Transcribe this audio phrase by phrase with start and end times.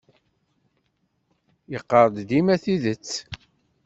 [1.71, 3.09] Yeqqar-d dima tidet.